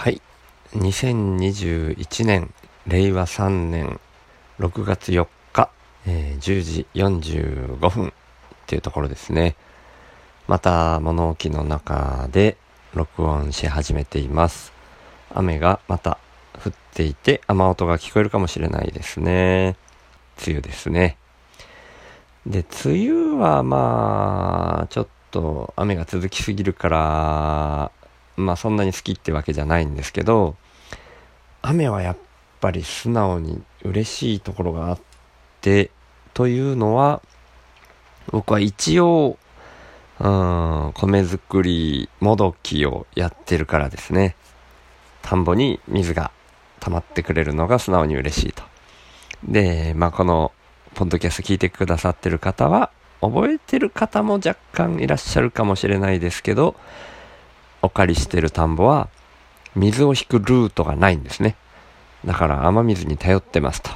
[0.00, 0.22] はい。
[0.74, 2.54] 2021年
[2.86, 3.98] 令和3年
[4.60, 5.70] 6月4日、
[6.06, 8.12] えー、10時45分っ
[8.68, 9.56] ていうところですね。
[10.46, 12.56] また物置の中で
[12.94, 14.72] 録音し始めています。
[15.34, 16.18] 雨がまた
[16.64, 19.74] 降っていて雨音が聞こえるかもしれないですね。
[20.46, 21.18] 梅雨ですね。
[22.46, 27.90] で梅雨はまあちょっと雨が続きすぎるから
[28.38, 30.56] まあそんなに好きってわけじゃないんですけど
[31.62, 32.16] 雨はやっ
[32.60, 34.98] ぱり素直に嬉しいところがあっ
[35.60, 35.90] て
[36.34, 37.20] というのは
[38.30, 39.38] 僕は一応
[40.20, 44.34] うん米作りもどきをやってるからですね。
[45.22, 46.32] 田んぼに水が
[46.80, 48.62] 溜まってくれるのが素直に嬉しいと。
[49.44, 50.52] でまあこの
[50.94, 56.74] ポッドキャスト聞いてくださってる方は覚えてる方も若干いらっしゃるかもしれないですけど
[57.82, 59.08] お借りしてる田んぼは
[59.74, 61.56] 水を引くルートがないんですね。
[62.24, 63.90] だから雨水に頼ってますと。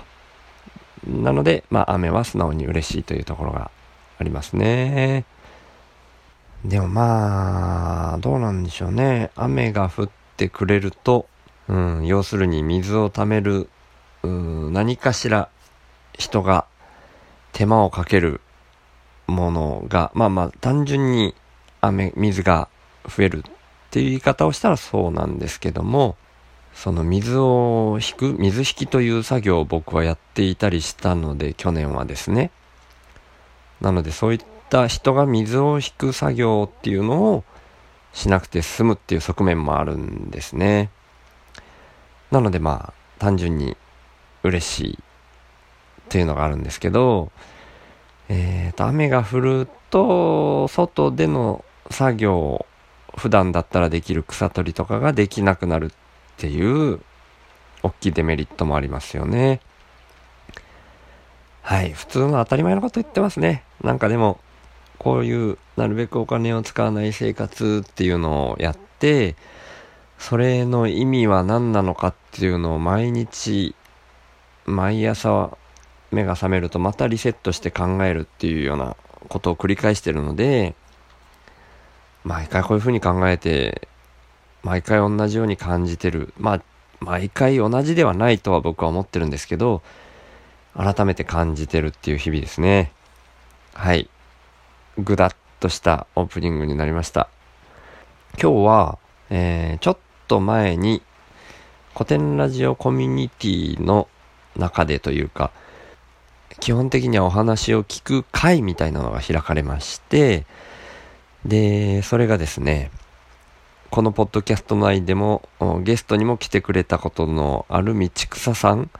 [1.06, 3.70] なので、まあ雨は素直に嬉しいというところが
[4.18, 5.24] ありますね。
[6.64, 9.32] でもまあ、どうなんでしょうね。
[9.34, 11.26] 雨が降ってくれると、
[11.66, 13.68] うん、要するに水を貯める、
[14.22, 15.48] うん、何かしら
[16.12, 16.66] 人が
[17.52, 18.40] 手間をかける
[19.26, 21.34] ものが、まあまあ単純に
[21.80, 22.68] 雨、水が
[23.08, 23.44] 増える
[23.92, 26.16] っていう言い方をしたらそうなんですけども、
[26.72, 32.50] その水を引く、水引きという作業を僕はやっていたりしたので、去年はですね。
[33.82, 34.40] なのでそういっ
[34.70, 37.44] た人が水を引く作業っていうのを
[38.14, 40.88] しなくて済むっていう側面もあるんですね。
[42.30, 43.76] なのでまあ、単純に
[44.42, 47.30] 嬉しいっていうのがあるんですけど、
[48.30, 52.64] えっ、ー、と、雨が降ると、外での作業
[53.16, 55.90] 普段だったらできる草取りとかができなくなるっ
[56.36, 57.00] ていう
[57.82, 59.60] 大きいデメリットもありますよね。
[61.62, 61.92] はい。
[61.92, 63.64] 普通の当たり前のこと言ってますね。
[63.82, 64.40] なんかでも、
[64.98, 69.36] こういうなるべくお金を使わない生活っていうのをやって、
[70.18, 73.74] それの意味は何なのかっていうのを毎日、
[74.64, 75.56] 毎朝
[76.12, 78.96] 目が覚めるとまたリセットして考えるっていうような
[79.28, 80.74] ことを繰り返してるので、
[82.24, 83.88] 毎回こういうふうに考えて、
[84.62, 86.32] 毎回同じように感じてる。
[86.38, 86.62] まあ、
[87.00, 89.82] 毎回同じではないとは僕は思ってるんですけど、
[90.74, 92.92] 改めて感じてるっていう日々ですね。
[93.74, 94.08] はい。
[94.98, 97.28] ぐだっとしたオープニングになりました。
[98.40, 98.98] 今日は、
[99.30, 101.02] えー、ちょっと前に
[101.94, 104.08] 古典ラジオコミュニティの
[104.56, 105.50] 中でというか、
[106.60, 110.46] 基本的にはお話を聞く会みたいなのが開かれまして、
[111.44, 112.90] で、それがですね、
[113.90, 115.48] このポッドキャスト内でも
[115.82, 118.90] ゲストにも来てくれたことのある道草さん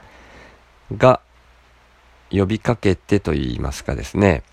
[0.95, 1.19] が
[2.29, 4.43] 呼びかけてと言いますかですね、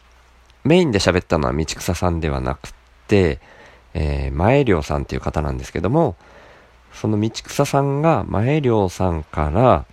[0.65, 2.73] メインで喋ったのは道草さんではなく
[3.09, 3.41] て、
[3.95, 6.17] えー、前涼さんっていう方なんですけども、
[6.93, 9.85] その道草さんが前涼さんから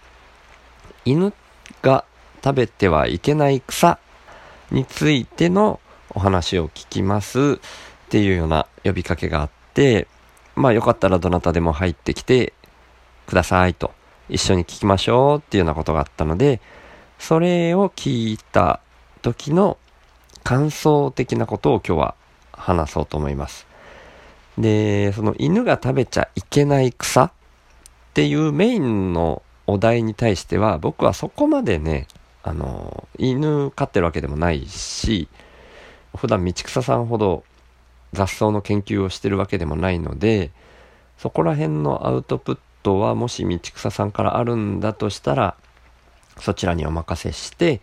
[1.06, 1.34] 犬
[1.82, 2.06] が
[2.44, 4.00] 食べてはいけない草
[4.72, 5.80] についての
[6.10, 7.60] お話を聞きます。
[8.08, 10.08] っていうような呼びかけがあって、
[10.56, 12.54] まあよかったらどなたでも入ってきて
[13.28, 13.92] くださいと、
[14.30, 16.62] 一緒に聞きましょうっていうようなことがあったので、
[17.20, 18.80] それを聞いた
[19.22, 19.78] 時の
[20.44, 22.16] 感想的なことを今日は
[22.54, 23.68] 話そうと思います。
[24.58, 27.32] で、その犬が食べちゃいけない草っ
[28.14, 32.08] ていうメインのお題に対しては僕はそこまでね、
[32.44, 35.28] あの、犬飼ってるわけでもないし、
[36.16, 37.44] 普段道草さんほど
[38.18, 40.52] 雑草の研究をしてるわけでもないので
[41.18, 45.56] そこら辺のアウトプットはもし道草さんからあるんだとしたら
[46.40, 47.82] そちらにお任せして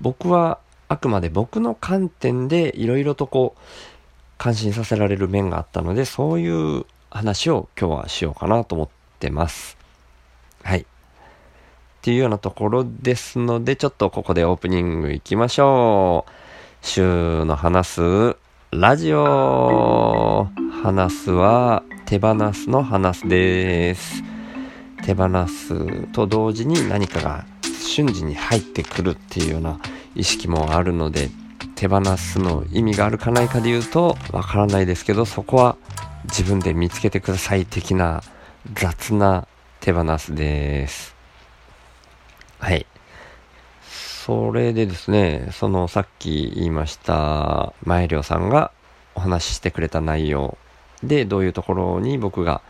[0.00, 3.60] 僕はあくまで僕の観点でいろいろとこう
[4.38, 8.88] 感心させられる面があったのでそういう話を今日はしようかなと思っ
[9.18, 9.76] てます。
[10.62, 10.80] はい。
[10.80, 10.84] っ
[12.02, 16.30] ていうようなところですのでちょっとここでオープニングいきましょう。
[16.82, 18.36] 週の話す
[18.74, 20.48] ラジオ
[20.82, 24.22] 話すは手放すの話です。
[25.04, 27.44] 手放すと同時に何かが
[27.82, 29.78] 瞬時に入ってくるっていうような
[30.14, 31.28] 意識もあるので
[31.74, 35.76] 手放すの意味があるかないかで言うとわからないですけどそこは
[36.24, 38.22] 自分で見つけてください的な
[38.72, 39.46] 雑な
[39.80, 41.14] 手放すです。
[42.58, 42.86] はい。
[44.32, 48.72] それでですね、そのさっき言いました前涼さんが
[49.14, 50.56] お話ししてくれた内容
[51.02, 52.62] でどういうところに僕が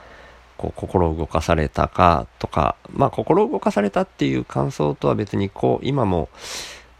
[0.56, 6.28] こう心を動かされたかとか、まあ心を動かされたっていう感想とは別にこう今も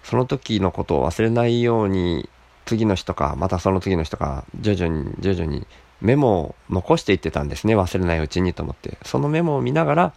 [0.04, 2.28] その時のことを忘れないように
[2.64, 5.66] 次の日とかまたその次の日とか徐々に徐々に
[6.00, 8.96] メモを残していってたんですね忘れないうちにと思って。
[9.04, 10.12] そのメモを見ながら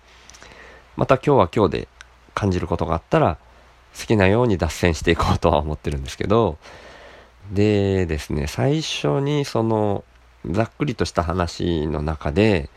[0.98, 1.88] また今日は今日で
[2.36, 3.40] 感じることがあったら
[3.98, 6.58] 好きなように脱線していこうとは思ってるんですけど
[7.52, 10.04] でですね最初にその
[10.50, 12.70] ざっくりとした話の中で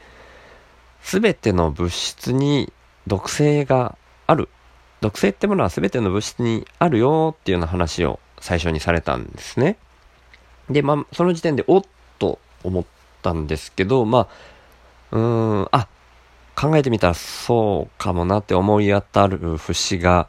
[1.03, 2.73] 全ての物質に
[3.07, 4.49] 毒性がある。
[5.01, 9.77] 毒性ってものは全ての物質にあるよっていうような話を最初にされたんですね。
[10.69, 11.83] でまあその時点でおっ
[12.19, 12.85] と思っ
[13.23, 14.29] たんですけどま
[15.11, 15.89] あうーんあ
[16.57, 20.29] 考えてみたらそうかもなって思い当たる節が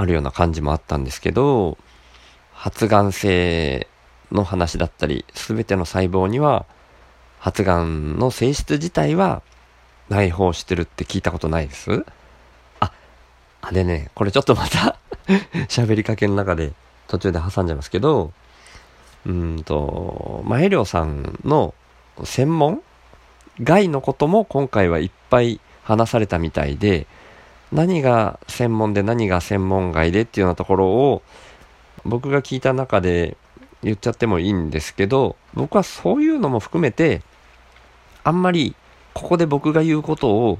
[0.00, 1.76] あるような感じもあったんですけど
[2.54, 3.86] 発がん性
[4.32, 6.64] の話だったり全ての細胞には
[7.38, 9.42] 発がんの性質自体は
[10.08, 12.06] 内包してるって聞いたことないです？
[12.80, 12.92] あ、
[13.60, 14.96] あ、でね、これちょっとまた
[15.68, 16.72] 喋りかけの中で
[17.06, 18.32] 途中で挟んじゃいますけど、
[19.26, 21.74] うんと、前涼さんの
[22.24, 22.82] 専門
[23.62, 27.06] 外のことも今回はいっぱい話されたみたいで、
[27.72, 31.22] 何が専門で何が専門外でっていうようなところを
[32.04, 33.36] 僕が聞いた中で
[33.82, 37.22] 言っちゃってもいいんですけど、僕はそういうのも含めて、
[38.24, 38.74] あんまり
[39.14, 40.58] ここで僕が言うことを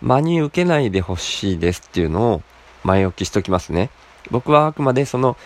[0.00, 2.42] 真に受けないでほしいですっていうのを
[2.84, 3.90] 前置きしときますね。
[4.30, 5.36] 僕はあくまでその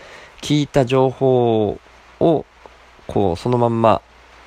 [0.41, 1.79] 聞いた情報
[2.21, 2.45] を
[3.07, 4.03] こうそのまんま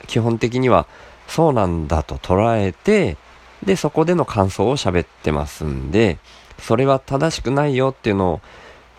[0.07, 0.87] 基本的には
[1.27, 3.17] そうなんだと捉えて
[3.65, 6.19] でそこでの感想を喋ってますんで
[6.59, 8.41] それは正しくないよっていうのを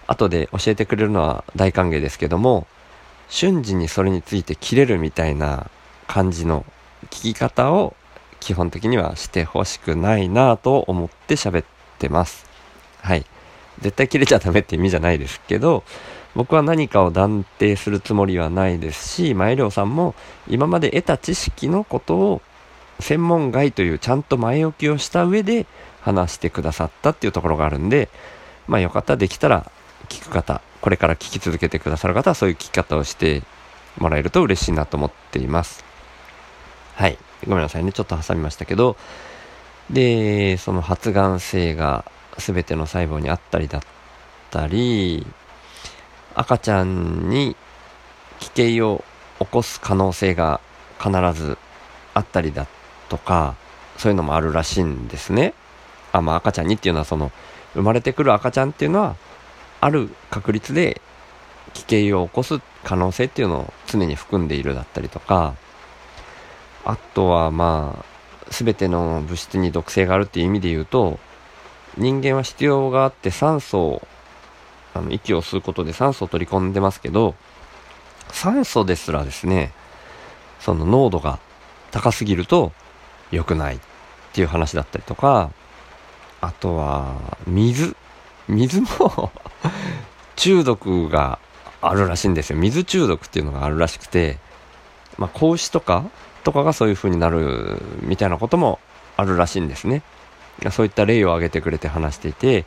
[0.07, 2.67] 後で教えてくれるのは大歓迎ですけども
[3.29, 5.71] 瞬時にそれについて切れるみたいな
[6.07, 6.65] 感じの
[7.11, 7.97] 聞き方を
[8.41, 11.65] 基本的にはしてほしくないなと思って喋っ
[11.99, 12.47] てます。
[13.01, 13.27] はい。
[13.81, 15.85] 絶対切れちゃダメって意味じゃないですけど、
[16.35, 20.15] 僕は何かを断定するつもりはないですし、前涼さんも
[20.49, 22.43] 今まで得た知識のことを
[23.01, 25.67] 専門外というちゃんと前置きをした上で
[26.01, 28.09] 話してくださったっていうところがあるんで、
[28.67, 29.71] まあよかったらできたら
[30.09, 33.43] 聞く方、これから聞き続けてくださる方はそういう聞き方をして
[33.99, 35.85] もらえると嬉しいなと思っています。
[36.95, 37.19] はい。
[37.47, 37.93] ごめんなさいね。
[37.93, 38.97] ちょっと挟みましたけど、
[39.91, 42.05] で、その発がん性が
[42.39, 43.83] 全ての細胞にあったりだっ
[44.51, 45.27] たり、
[46.35, 47.57] 赤ちゃんに
[48.41, 49.05] 奇形を
[49.39, 50.61] 起こす可能性が
[50.99, 51.59] 必ず
[52.15, 52.76] あったりだったり
[53.09, 53.55] とか、
[53.97, 55.55] そういうのもあるらしいんですね。
[56.13, 57.33] あ、まあ赤ちゃんにっていうのはその、
[57.75, 59.17] 生まれてくる赤ちゃんっていうのは、
[59.81, 61.01] ある確率で
[61.75, 65.55] 奇形を起こす可能性っていうのを常に含んでいるだったりとか、
[66.85, 68.05] あとはま
[68.49, 71.19] あ、すべての物質に毒性があるっていう意味で言うと、
[71.97, 74.09] 人間は必要があって酸素を、
[74.95, 77.35] あの、息を吸うことで酸素を取り込んでますけど、
[78.29, 79.73] 酸素ですらですね、
[80.61, 81.39] その濃度が
[81.91, 82.73] 高すぎると
[83.31, 83.79] 良くないっ
[84.33, 85.51] ていう話だったりとか、
[86.41, 87.15] あとは、
[87.47, 87.97] 水。
[88.49, 89.33] 水も
[90.37, 91.39] 中毒が
[91.81, 92.59] あるらしいんですよ。
[92.59, 94.39] 水中毒っていうのがあるらしくて、
[95.19, 96.05] まあ、格子とか
[96.45, 98.79] とかがそういう風になるみたいなことも
[99.17, 100.03] あるらしいんですね。
[100.71, 102.65] そういった例を挙げてくれて話していて、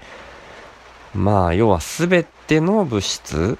[1.16, 3.58] まあ、要は全ての物質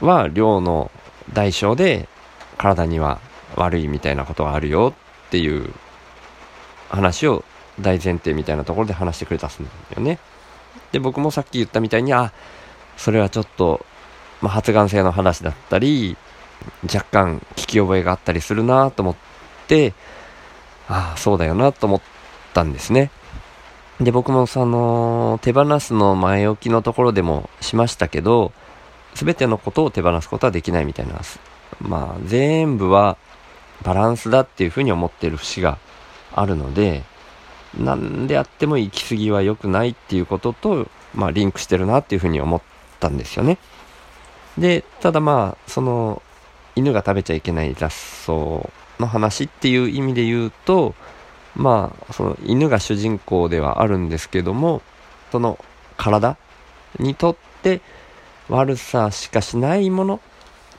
[0.00, 0.90] は量の
[1.32, 2.08] 代償で
[2.56, 3.20] 体には
[3.56, 4.92] 悪いみたいなことがあるよ
[5.26, 5.72] っていう
[6.88, 7.44] 話を
[7.80, 9.56] 大前提みたいなところで話してくれたんだ
[9.96, 10.18] よね。
[10.92, 12.32] で、僕もさっき言ったみたいに、あ、
[12.96, 13.84] それはちょっと、
[14.40, 16.16] まあ、発がん性の話だったり、
[16.82, 19.16] 若干聞き覚えがあったりするなと思っ
[19.66, 19.92] て、
[20.88, 22.00] ああ、そうだよなと思っ
[22.52, 23.10] たんですね。
[24.00, 28.52] で、僕もその、手放すの前置きのところでもしましたけど、
[29.14, 31.20] すべてのことを手放すことはできないみたいな、
[31.80, 33.16] まあ、全部は
[33.82, 35.78] バランスだっていうふうに思ってる節が
[36.34, 37.02] あるので、
[37.78, 42.62] なんであっても行き過ぎは良くないっていうことと、まあ、リンクしてるなっていうふうに思っ
[43.00, 43.58] たんですよね。
[44.58, 46.22] で、ただまあ、その、
[46.76, 48.32] 犬が食べちゃいけない雑草
[48.98, 50.94] の話っていう意味で言うと、
[51.54, 54.82] まあ、その犬が主人公ではあるんですけども、
[55.30, 55.58] その
[55.96, 56.36] 体
[56.98, 57.80] にとって
[58.48, 60.20] 悪さしかしないもの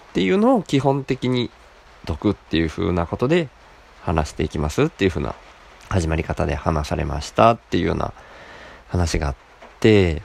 [0.10, 1.50] っていうのを基本的に
[2.06, 3.50] 毒っていう風なことで
[4.06, 5.34] 話していきますっていう風な
[5.90, 8.14] 始まり方で話されましたっていうような
[8.88, 9.36] 話があっ
[9.80, 10.22] て、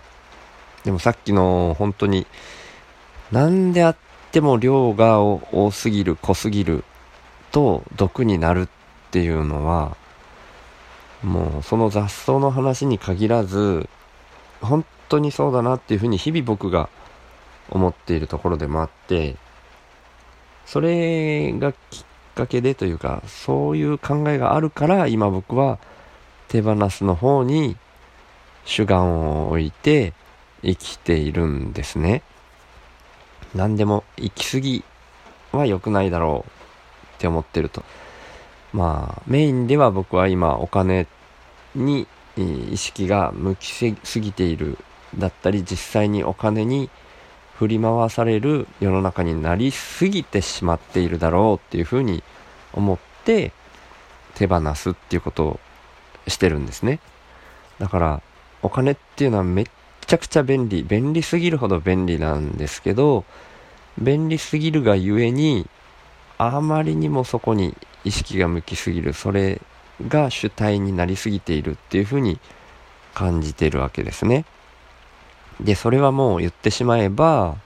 [0.84, 2.26] でもさっきの本当に
[3.32, 3.96] なんであっ
[4.32, 6.84] ても量が多すぎる、濃すぎる
[7.52, 8.68] と毒になるっ
[9.10, 9.96] ていうのは、
[11.22, 13.88] もうその雑草の話に限らず
[14.60, 16.88] 本当にそうだなっていうふうに日々僕が
[17.70, 19.36] 思っているところでもあって
[20.64, 22.04] それがきっ
[22.40, 25.78] かけでというかそういう考えがあるから今僕は
[26.48, 27.76] 手放すの方に
[28.64, 30.14] 主眼を置いて
[30.62, 32.22] 生きているんですね。
[33.54, 34.84] 何でも行き過ぎ
[35.52, 36.50] は良くないだろう
[37.16, 37.82] って思ってると。
[38.72, 41.06] まあメインでは僕は今お金
[41.74, 42.06] に
[42.36, 44.78] 意識が向きすぎている
[45.18, 46.88] だったり実際にお金に
[47.60, 52.22] 振り回される世の中になりすぎてしまっているだろうっていうふうに
[52.72, 53.52] 思って
[54.34, 55.60] 手放すっていうことを
[56.26, 57.00] してるんですね。
[57.78, 58.22] だから
[58.62, 59.66] お金っていうのはめっ
[60.06, 60.82] ちゃくちゃ便利。
[60.82, 63.24] 便利すぎるほど便利なんですけど
[63.98, 65.68] 便利すぎるがゆえに
[66.38, 69.12] あまりにもそこに意識が向きすぎる。
[69.12, 69.60] それ
[70.08, 72.38] が主体になりすぎているっていうふうに
[73.14, 74.44] 感じているわけですね。
[75.60, 77.56] で、それはもう言ってしまえば、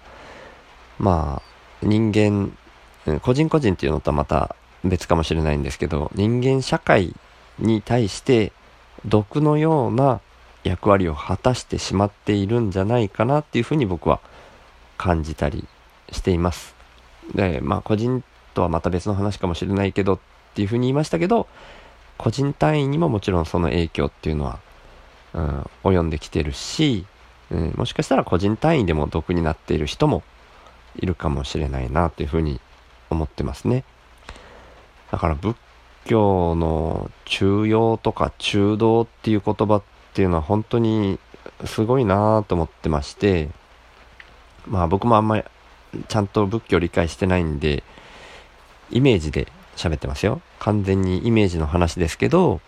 [0.99, 2.57] まあ、人間、
[3.21, 7.15] 個人個人っていうのとはまた別かもしれないんですけど、人間社会
[7.59, 8.53] に対して
[9.05, 10.21] 毒のような
[10.63, 14.21] 役割を果たしてしまっているんじゃないかなっていうふうに僕は
[14.97, 15.67] 感じたり
[16.11, 16.75] しています。
[17.35, 18.23] で、まあ個人
[18.55, 20.19] とはまた別の話かもしれないけどっ
[20.55, 21.47] ていうふうに言いましたけど、
[22.17, 24.59] 個人単位にももちろんその影響っていうのは、
[25.33, 27.07] うん、及んできてるし、
[27.51, 30.23] うん、もしかしたら個人単位でも毒になっている人も
[30.97, 32.61] いるかもしれないなというふうに
[33.11, 33.85] 思ってますね。
[35.15, 35.57] だから仏
[36.07, 41.21] 教の中庸とか中道っていう言葉っていうのは本当に
[41.67, 43.49] すごいなと思ってまして、
[44.67, 45.45] まあ僕もあんまり
[46.09, 47.85] ちゃんと仏教理解してないんで、
[48.91, 50.41] イメージで喋ってますよ。
[50.59, 52.61] 完全にイメージの話ですけど、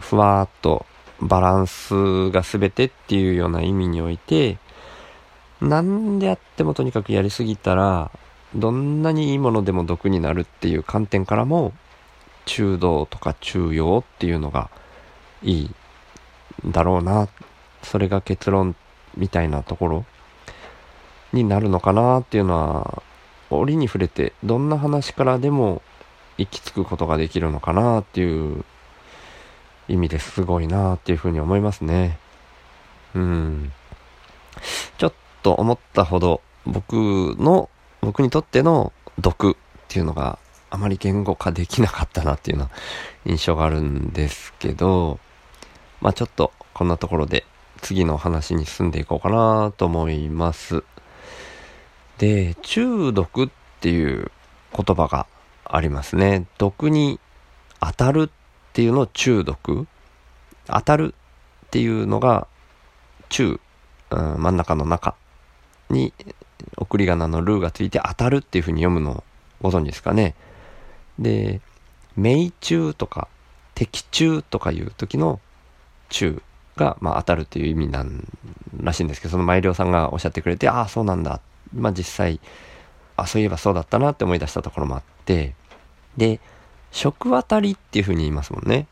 [0.00, 0.86] ふわーっと
[1.20, 4.56] バランスが全てっていうような意味において、
[5.60, 8.10] 何であってもとにかくやりすぎたら、
[8.54, 11.74] どんなにいいものでも毒になるっていう観点からも、
[12.44, 14.70] 中道とか中庸っていうのが
[15.42, 15.70] いい
[16.66, 17.28] だろうな。
[17.82, 18.76] それが結論
[19.16, 20.04] みたいなところ
[21.32, 23.02] になるのかなっていうのは、
[23.50, 25.82] 折に触れてどんな話からでも
[26.38, 28.64] 行き着くことができるのかなっていう
[29.88, 32.18] 意味ですごいなっていうふうに思いますね。
[33.14, 33.72] うん。
[34.96, 36.92] ちょっと思ったほど僕
[37.38, 37.68] の、
[38.00, 39.54] 僕にとっての毒っ
[39.88, 40.38] ていうのが
[40.72, 42.68] あまり言語化できなかったなっていうよう
[43.28, 45.20] な印象があるんですけど、
[46.00, 47.44] まあちょっとこんなところで
[47.82, 50.82] 次の話に進んでいこうかなと思います。
[52.16, 53.48] で、中毒っ
[53.80, 54.32] ていう
[54.74, 55.26] 言葉が
[55.66, 56.46] ありますね。
[56.56, 57.20] 毒に
[57.78, 59.86] 当たるっていうのを中毒。
[60.68, 61.14] 当たる
[61.66, 62.46] っていうのが
[63.28, 63.60] 中、
[64.08, 65.16] うん、真ん中の中
[65.90, 66.14] に
[66.78, 69.24] 送り仮名のルーがついて当たるっていうふうに読むのを
[69.60, 70.34] ご存知ですかね。
[71.18, 71.60] で、
[72.16, 73.28] 命中とか
[73.74, 75.40] 的中とかいう時の
[76.08, 76.42] 中
[76.76, 78.26] が、まあ、当たるっていう意味なん
[78.80, 81.40] らしいんですけど、そのイ良さんがおっしゃってくれて、ああ、そうなんだ。
[81.74, 82.40] まあ実際、
[83.16, 85.54] あ、そういえばそうだったなって思い出したところもあって、
[86.16, 86.40] で、
[86.90, 88.86] 食当たりっていう風に言いますもんね。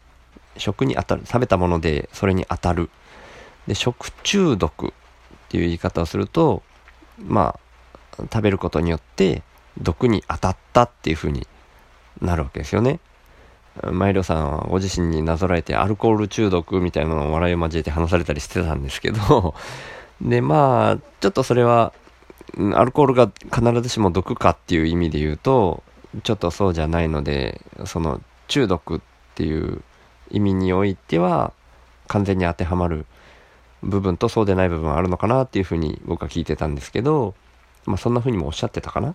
[0.57, 1.23] 食に当たる。
[1.27, 2.91] 食べたものでそれに当たる。
[3.67, 4.91] で、食中毒っ
[5.49, 6.63] ていう言い方をすると、
[7.19, 7.59] ま
[8.17, 9.43] あ、食べることによって
[9.81, 11.47] 毒に当たったっていう風に
[12.21, 13.01] なるわけですよね。
[13.93, 19.55] マイロさんはご自身になぞらえてアルコール中毒みたいなのを笑いを交えて話されたりしてたんですけど
[20.21, 21.93] で、まあ、ちょっとそれは
[22.75, 25.83] アルコールが必ずしも毒かっていう意味で言うと、
[26.23, 29.01] ちょっとそうじゃないので、その中毒っ
[29.35, 29.83] ていう
[30.31, 31.53] 意味においては、
[32.09, 33.07] 完全に当てはまる
[33.83, 37.35] 部分とそうでない部分はあるのかなっていうふうに僕は聞いてたんですけど、
[37.87, 39.15] まあそんなふうにもおっしゃってたかな。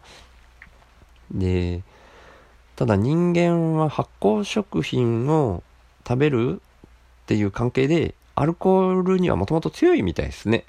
[1.32, 1.84] で、
[2.76, 5.64] ただ人間は発酵食品を
[6.08, 6.62] 食べる
[7.24, 10.66] っていう関係で、アルコールにはもともと強いみたいですね。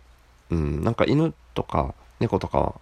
[0.50, 2.74] うん、なんか犬とか猫とか、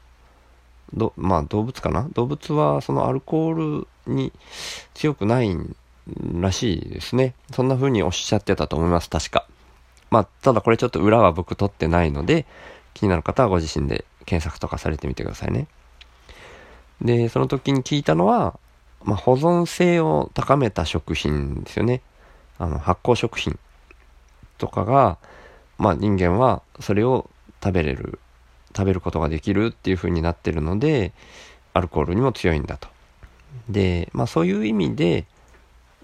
[0.93, 2.09] ど、まあ動物かな？
[2.13, 4.33] 動物はそのアルコールに
[4.93, 5.57] 強くない
[6.39, 7.35] らしいですね。
[7.53, 9.47] そんな風におっしゃってたと思います、確か。
[10.11, 12.45] まあ、ただこれちょっと裏は僕取ってないので、
[12.93, 15.67] 気になる方はご自身で検索とかされてみてくださいね。
[17.01, 18.59] で、その時に聞いたのは、
[19.05, 22.01] まあ、保存性を高めた食品ですよね。
[22.59, 23.59] あの、発酵食品
[24.59, 25.19] とかが、
[25.79, 27.29] まあ、人間はそれを
[27.63, 28.19] 食べれる
[28.77, 31.13] 食べることができるっていう風になってるので
[31.73, 32.89] アルコールにも強いんだと。
[33.69, 35.27] で、まあそういう意味で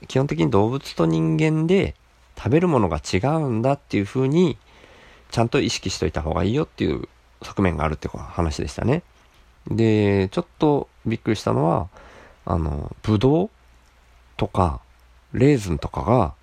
[0.09, 1.95] 基本的に動物と人間で
[2.37, 4.57] 食べるものが違うんだっていうふうに、
[5.31, 7.09] ちゃんと意識しといた方がいいよっていう
[7.43, 9.03] 側面があるって話でしたね。
[9.69, 11.89] で、ちょっとびっくりしたのは、
[12.51, 13.51] あの、ぶどう
[14.37, 14.81] とか、
[15.33, 16.35] レーズンとかが、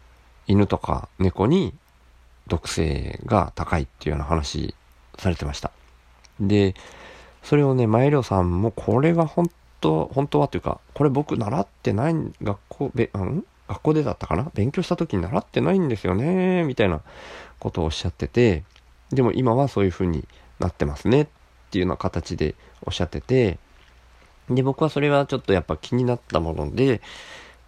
[0.48, 1.74] 犬とか猫に
[2.48, 4.74] 毒性が高いっていうような話
[5.18, 5.72] されてました。
[6.40, 6.76] で、
[7.44, 13.46] それをね、前涼さんもこれが本当、本当はというか、これ僕習ってない、学校、べ、うん？
[13.68, 14.50] 学校でだったかな？
[14.54, 17.02] 勉強した時に習ってないんですよね、みたいな
[17.60, 18.64] ことをおっしゃってて、
[19.12, 20.26] でも今はそういう風に
[20.60, 21.28] なってますねっ
[21.72, 23.60] ていうような形でおっしゃってて、
[24.50, 27.02] で、僕はそれはちょっとやっぱ気になったもので、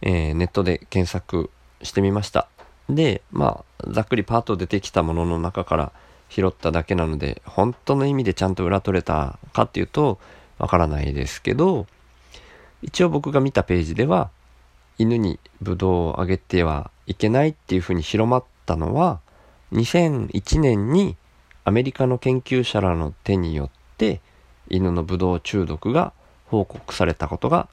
[0.02, 1.50] えー、ネットで検索
[1.82, 2.48] してみました。
[2.90, 5.92] で、まあ、ざっくりパート出てきたものの中から
[6.30, 10.20] 拾っただけなので、本当の意味でちゃんと裏取れたかっていうと、
[10.58, 11.88] わからないですけど、
[12.82, 14.30] 一応僕が見たページでは、
[14.98, 19.20] 犬にブドウをあげてはいけないっていうふうに広まったのは、
[19.72, 21.16] 2001年に
[21.64, 24.22] アメリカの研究者らの手によって
[24.70, 26.14] 犬のブドウ中毒が
[26.50, 27.68] 報告されたことが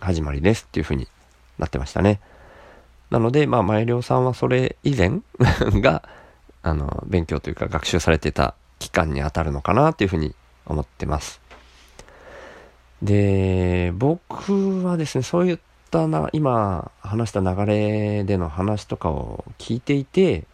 [0.00, 1.08] 始まりですっていうふうに
[1.58, 2.20] なってましたね。
[3.10, 5.20] なので、まあ、前涼さんはそれ以前
[5.80, 6.08] が、
[6.62, 10.34] あの、勉強というか学習されてた期間に当たるのかなっていうふうに
[10.66, 11.40] 思ってます。
[13.02, 15.58] で、僕はですね、そういっ
[15.90, 20.44] たな、今話した流れでの話とかを聞いていて、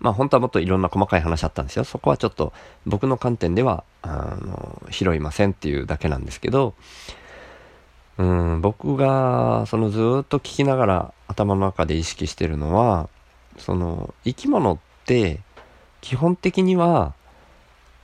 [0.00, 1.84] まあ本当はもっといろんな細かい話あったんですよ。
[1.84, 2.52] そこはちょっと
[2.86, 6.74] 僕の観点では、あの、拾いませんっていうだけなんですけど、
[8.18, 13.08] うん、僕が、そのずっと聞きながら頭の中で意識してるのは、
[13.58, 15.40] その、生き物って、
[16.00, 17.14] 基本的には、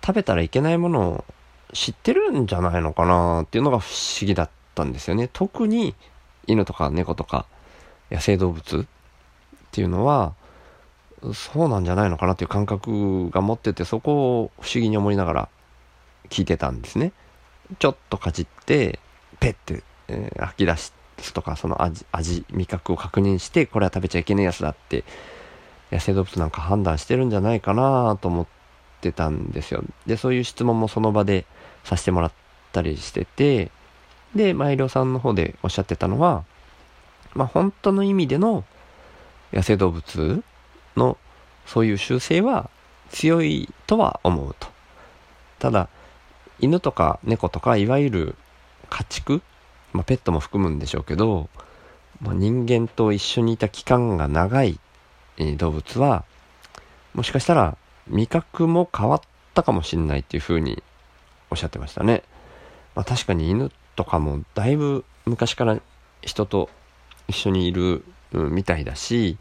[0.05, 1.25] 食べたらいけないものを
[1.73, 5.29] 知ってるんじゃないのかなっていうのが不思議だったんですよね。
[5.33, 5.95] 特に、
[6.47, 7.47] 犬とか猫とか、
[8.11, 8.85] 野生動物っ
[9.73, 10.35] ていうのは、
[11.33, 15.49] そうなんじゃないのかなっていう感覚が持ってて、そこを不思議に思いながら
[16.29, 17.13] 聞いてたんですね。
[17.79, 19.01] ちょっとかじって、
[19.41, 20.95] ペッて、えー、吐き出す
[21.33, 25.05] とか、その味、味、味覚を確認して、これは食べちゃいけないやつだって、
[25.91, 28.47] 野生動物なんか判断してるんじゃないかなと思っ
[29.01, 29.85] てたんですよ。
[30.07, 31.47] で、そういう質問もその場で
[31.85, 32.33] させてもらっ
[32.73, 33.71] たりしてて、
[34.35, 36.45] で、マイリョさんの方でおっしゃってたのは、
[37.35, 38.65] まあ本当の意味での
[39.53, 40.43] 野生動物
[40.97, 41.17] の
[41.67, 42.71] そういう習性は
[43.11, 44.69] 強いとは思うと。
[45.59, 45.89] ただ、
[46.59, 48.37] 犬とか猫とかいわゆる
[48.91, 49.43] 家畜、
[49.95, 51.49] まあ、ペットも含むんでしょうけど、
[52.21, 54.79] まあ、人間と一緒にいた期間が長い、
[55.39, 56.25] え、動物は
[57.15, 57.79] もしかしたら
[58.09, 59.21] 味覚も変わっ
[59.55, 60.83] たかもしれないっていうふうに
[61.51, 62.23] おっしゃってましたね。
[62.95, 65.81] まあ、確かに犬とかもだいぶ昔から
[66.23, 66.69] 人と
[67.29, 69.39] 一緒にいるみたいだし、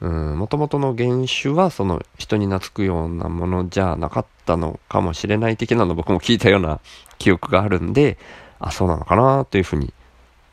[0.00, 6.80] もともとの原種はその人に懐くようなものじゃなかったのかもしれない的なの僕も聞いたような
[7.18, 8.18] 記憶があるんで、
[8.62, 9.92] あ、そうなのかなというふうに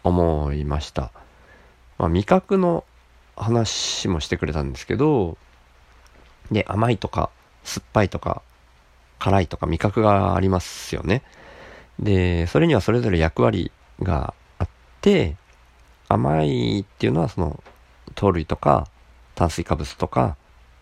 [0.03, 1.11] 思いました。
[1.99, 2.83] まあ、味覚の
[3.37, 5.37] 話もしてくれたんですけど、
[6.51, 7.29] で、甘いとか
[7.63, 8.41] 酸っぱいとか
[9.19, 11.21] 辛いとか味覚がありますよね。
[11.99, 14.67] で、それにはそれぞれ役割があっ
[15.01, 15.35] て、
[16.07, 17.61] 甘いっていうのはその
[18.15, 18.87] 糖類とか
[19.35, 20.35] 炭水化物とか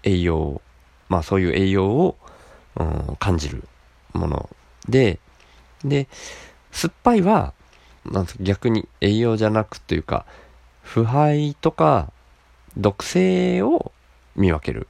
[0.04, 0.62] 栄養、
[1.10, 2.18] まあそういう栄養を、
[2.78, 3.68] うん、感じる
[4.14, 4.50] もの
[4.88, 5.20] で、
[5.84, 6.08] で、
[6.78, 7.54] 酸っぱいは、
[8.06, 10.26] なん逆に栄養じゃなくというか、
[10.84, 12.12] 腐敗とか
[12.78, 13.92] 毒性を
[14.36, 14.88] 見分ける。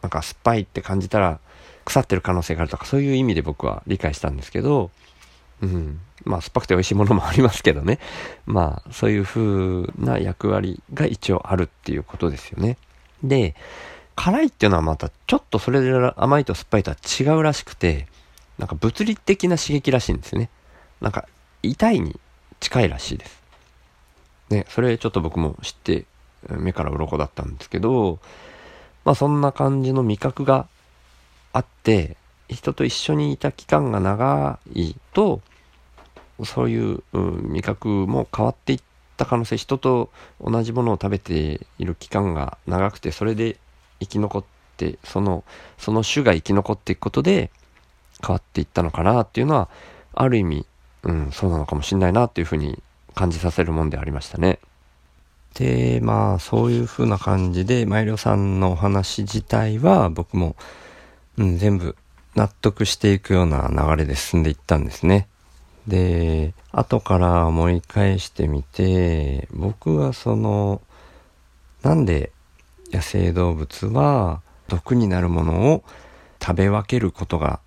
[0.00, 1.38] なんか酸っぱいって感じたら
[1.84, 4.90] 腐ってる可能性があるとか、そういう意味で僕は理解したんですけど、
[5.60, 6.00] うん。
[6.24, 7.98] まあ、酸っぱくて美味しいものもありますけどね。
[8.46, 12.78] まあ、そういう風な役割が一応あるっていうことですよね。
[13.22, 13.54] で、
[14.16, 18.06] 辛いっていうのはまたちょっとそれで甘いと酸っぱいとは違うらしくて、
[18.56, 20.48] なんか物理的な刺激らしいんですよね。
[21.00, 21.26] なんか
[21.62, 22.18] 痛いに
[22.60, 23.42] 近いらしいです。
[24.50, 26.06] ね、それちょっと僕も知って
[26.48, 28.18] 目から鱗だったんですけど、
[29.04, 30.66] まあそんな感じの味覚が
[31.52, 32.16] あって、
[32.48, 35.40] 人と一緒にいた期間が長いと、
[36.44, 38.80] そういう、うん、味覚も変わっていっ
[39.16, 43.58] た可能性、人と同じものを食べている期間が長くて、それで
[44.00, 44.44] 生き残っ
[44.76, 45.44] て、その、
[45.76, 47.50] その種が生き残っていくことで
[48.24, 49.68] 変わっていったのかなっていうのは、
[50.14, 50.66] ある意味、
[51.02, 52.82] うん、そうなのかもしれないなっていうふうに
[53.14, 54.58] 感じさせるもんでありましたね。
[55.54, 60.56] で、まあ、そういう風な感じで、マイリョさんのお話自体は僕も、
[61.36, 61.96] うん、全部
[62.34, 65.26] 納得していくような流れで進んでいったんですね。
[65.88, 70.80] で、後から思い返してみて、僕はその、
[71.82, 72.32] なんで
[72.92, 75.82] 野生動物は毒になるものを
[76.40, 77.60] 食べ分けることが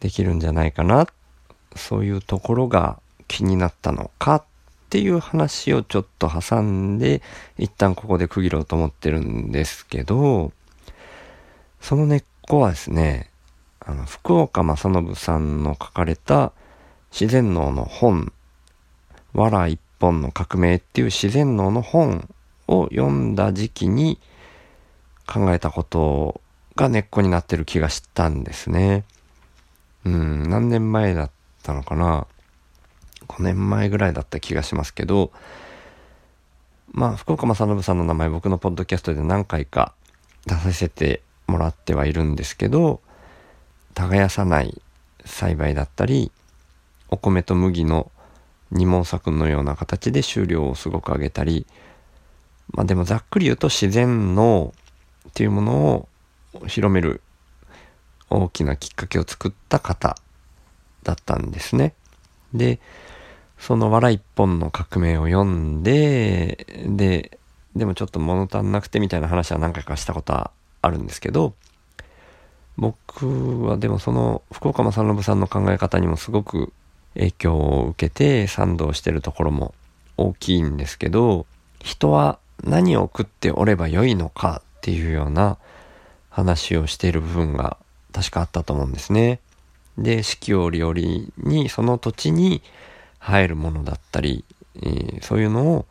[0.00, 1.06] できるんじゃないかなっ
[1.76, 4.44] そういうところが気になったのかっ
[4.90, 7.22] ていう話をちょっと挟んで
[7.58, 10.52] 一旦ここで区切ろうと思ってるんですけど
[11.80, 13.30] その根っこはですね
[13.80, 16.52] あの福岡正信さんの書かれた
[17.10, 18.32] 自然農の本
[19.34, 22.28] 「わら一本の革命」っていう自然農の本
[22.68, 24.18] を読んだ時期に
[25.26, 26.40] 考えたこと
[26.76, 29.04] が根っこになってる気がしたんですね。
[30.04, 31.30] うん、何年前だっ
[31.64, 32.26] たのかな。
[33.26, 35.32] 5年前ぐらいだった気がしますけど、
[36.92, 39.94] まあ、福岡正信さんの名前僕のポッドキャストで何回か
[40.46, 43.00] 出させてもらってはいるんですけど、
[43.94, 44.80] 耕さない
[45.24, 46.30] 栽培だったり、
[47.08, 48.10] お米と麦の
[48.70, 51.66] 二毛作のような形で収量をすごく上げたり、
[52.72, 54.74] まあでもざっくり言うと自然の
[55.28, 56.08] っていうもの
[56.54, 57.22] を広める
[58.30, 60.16] 大きなきっかけを作った方
[61.04, 61.94] だったんですね。
[62.52, 62.80] で、
[63.58, 67.38] その笑一本の革命を読んで、で、
[67.76, 70.50] でもちょっと物足んなくてみたいな話は何回かしたことは
[70.82, 71.54] あるんですけど、
[72.76, 76.72] 僕はでもその福岡正信さんの考え方にもすごく
[77.14, 79.74] 影響を受けて賛同してるところも
[80.16, 81.46] 大きいんですけど、
[81.80, 85.58] 人は何を食っておればよいのかっていうような
[86.30, 87.76] 話をしている部分が
[88.12, 89.40] 確かあったと思うんですね。
[89.98, 90.94] で、四季折々
[91.38, 92.62] にその土地に
[93.20, 94.44] 生えるものだったり、
[94.76, 95.86] えー、そういうのを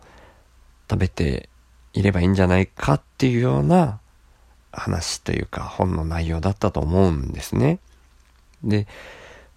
[0.89, 1.49] 食べて
[1.93, 3.99] いればいいんじゃないかっていうような
[4.71, 7.79] 話というか本の内容だったと思うんですね。
[8.63, 8.87] で、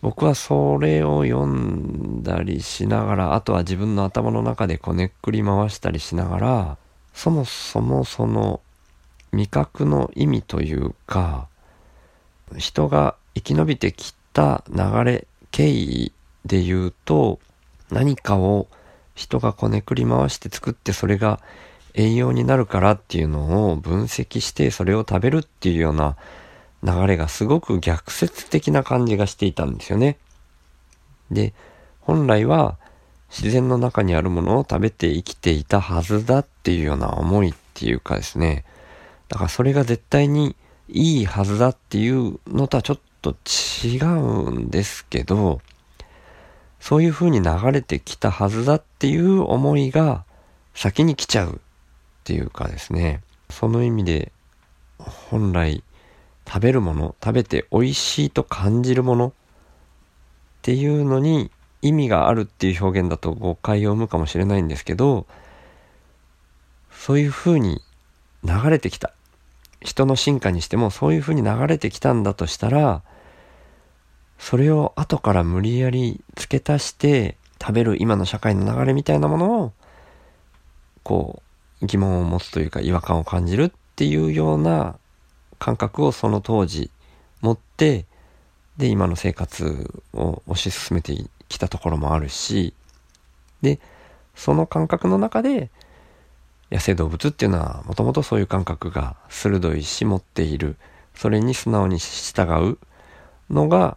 [0.03, 6.79] 僕はそれを読んだりしながら、あとは自分の頭の中でこねっくり回したりしながら、
[7.15, 8.61] そもそもその
[9.33, 11.49] 味覚の意味というか、
[12.59, 16.13] 人が生き延びてきた流れ、経緯
[16.45, 17.39] で言うと、
[17.91, 18.67] 何かを
[19.15, 21.41] 人がこねくり回して作ってそれが
[21.95, 26.17] 栄養になるからっていうのを分析してそれを食べるっていうような
[26.83, 30.19] 流れがすごく逆説的な感じがしていたんですよね。
[31.31, 31.55] で、
[32.03, 32.77] 本来は
[33.31, 38.67] 自然の中にあるものを食べて生きていたはずだっていうような思いっていうかですね。
[39.29, 40.55] だからそれが絶対に
[40.89, 42.99] いいはずだっていうのとはちょっ
[43.35, 45.61] と違うんですけど、
[46.81, 50.25] そういう風に流れてきたはずだっていう思いが
[50.75, 51.59] 先に来ちゃうっ
[52.25, 54.33] ていうかですね、その意味で
[54.99, 55.83] 本来
[56.47, 59.33] 食べるもの、食べて美味しいと感じるものっ
[60.63, 61.51] ていうのに
[61.83, 65.27] 意味があるっていう表現だと誤解を生むかもしれないんですけど、
[66.91, 67.83] そういう風に
[68.45, 69.13] 流れてきた。
[69.83, 73.03] 人の進化にしてもそういう風に流れてきたんだとしたら、
[74.39, 79.73] それを後から無理やり付け足して食べる今の社会の流れみたいなものを、
[81.03, 81.43] こ
[81.83, 84.97] う、疑問を持つというか違和感を感じるっていうような
[85.59, 86.91] 感覚をその当時
[87.41, 88.07] 持って、
[88.77, 91.17] で、今の生活を推し進めて
[91.49, 92.75] きたところもあるし、
[93.63, 93.79] で、
[94.35, 95.71] その感覚の中で、
[96.71, 100.77] 野生動物っていうのはもともとそういう感覚が鋭いし持っている。
[101.15, 102.79] それに素直に従う
[103.49, 103.97] のが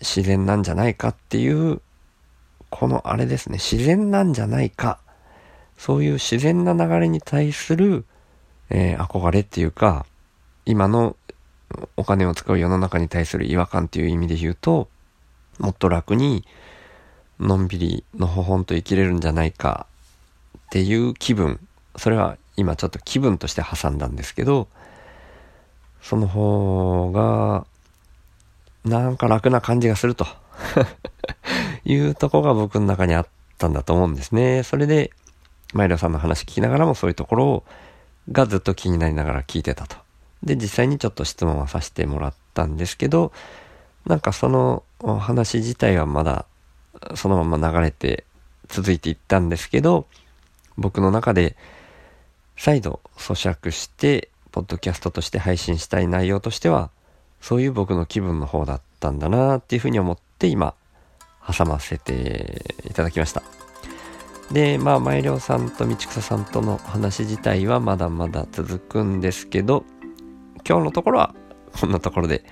[0.00, 1.80] 自然なんじゃないかっていう、
[2.70, 4.98] このあれですね、自然なんじゃないか。
[5.76, 8.04] そういう自然な流れに対する、
[8.68, 10.06] えー、憧れっていうか、
[10.66, 11.16] 今の
[11.96, 14.88] お金を使う世の中に対する違和感っていう意味で言うと、
[15.58, 16.44] もっと楽に、
[17.38, 19.86] のんびりのほほんと生きれるんじゃないか。
[20.66, 21.58] っていう気分。
[21.96, 24.68] それは今ちょっと気分として挟んだんですけど、
[26.02, 27.66] その方が、
[28.84, 30.26] なんか楽な感じがすると
[31.84, 33.26] いうとこが僕の中にあっ
[33.58, 34.62] たんだと思うんですね。
[34.62, 35.12] それで、
[35.72, 37.64] マイロさんの話聞きながらもそういうところを、
[38.32, 39.96] がずっと気になりながら聞いてたと。
[40.42, 43.32] で、実際にちょっと質問はさせてもらったんですけど、
[44.06, 44.82] なんかその
[45.20, 46.46] 話自体はまだ
[47.14, 48.24] そのまま流れて
[48.68, 50.06] 続いていったんですけど、
[50.76, 51.56] 僕の中で
[52.56, 56.90] 再度咀嚼して、ポッドキャストとして配信したい内容としては、
[57.40, 60.74] そういう僕の気分の方だったんだなっていうふうに思って今、
[61.46, 63.42] 挟ませていただきました。
[64.52, 69.84] で、まあ、前涼さんと道草さんとの話自体はまだまだ続くんですけど、
[70.68, 71.34] 今日のところは
[71.80, 72.44] こんなところで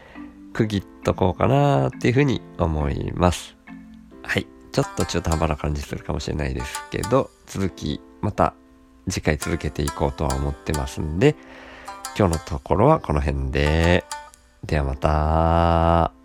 [0.53, 3.57] 区切っとこうかなっていうふうに思います。
[4.23, 4.47] はい。
[4.71, 8.55] ちょっと中途半端な感じするかもしれないですけど、続きまた
[9.09, 11.35] 次回続けていこうとは思ってますんで、
[12.17, 14.05] 今日のところはこの辺で。
[14.65, 16.18] ではまた。